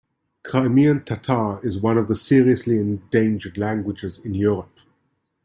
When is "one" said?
1.79-1.95